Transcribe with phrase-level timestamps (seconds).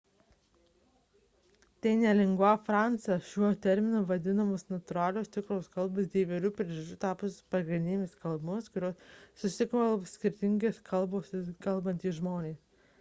[1.81, 8.17] tai ne lingua franca– šiuo terminu vadinamos natūralios tikros kalbos dėl įvairių priežasčių tapusios pagrindinėmis
[8.25, 12.61] kalbomis kuriomis susikalba skirtingomis kalbomis kalbantys žmonės